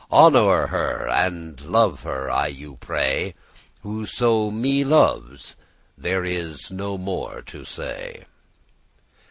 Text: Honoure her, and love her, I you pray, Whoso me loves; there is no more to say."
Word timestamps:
Honoure 0.11 0.69
her, 0.69 1.07
and 1.09 1.61
love 1.63 2.01
her, 2.01 2.27
I 2.31 2.47
you 2.47 2.77
pray, 2.77 3.35
Whoso 3.83 4.49
me 4.49 4.83
loves; 4.83 5.55
there 5.95 6.25
is 6.25 6.71
no 6.71 6.97
more 6.97 7.43
to 7.43 7.63
say." 7.65 8.25